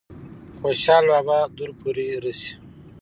خوشحال 0.59 1.03
بابا 1.11 1.37
دور 1.57 1.69
پورې 1.79 2.05
رسي۔ 2.23 2.51